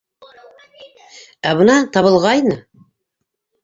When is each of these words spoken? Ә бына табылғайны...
Ә 1.51 1.53
бына 1.61 1.79
табылғайны... 1.99 2.61